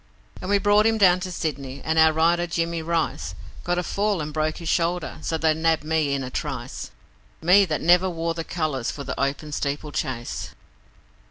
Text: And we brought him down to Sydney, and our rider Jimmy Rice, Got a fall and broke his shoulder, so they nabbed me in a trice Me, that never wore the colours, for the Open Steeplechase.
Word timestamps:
And 0.41 0.49
we 0.49 0.57
brought 0.57 0.87
him 0.87 0.97
down 0.97 1.19
to 1.19 1.31
Sydney, 1.31 1.79
and 1.85 1.99
our 1.99 2.11
rider 2.11 2.47
Jimmy 2.47 2.81
Rice, 2.81 3.35
Got 3.63 3.77
a 3.77 3.83
fall 3.83 4.19
and 4.19 4.33
broke 4.33 4.57
his 4.57 4.67
shoulder, 4.67 5.19
so 5.21 5.37
they 5.37 5.53
nabbed 5.53 5.83
me 5.83 6.15
in 6.15 6.23
a 6.23 6.31
trice 6.31 6.89
Me, 7.39 7.65
that 7.65 7.81
never 7.81 8.09
wore 8.09 8.33
the 8.33 8.43
colours, 8.43 8.89
for 8.89 9.03
the 9.03 9.19
Open 9.21 9.51
Steeplechase. 9.51 10.55